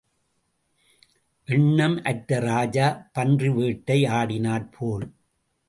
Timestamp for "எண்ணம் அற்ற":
1.47-2.39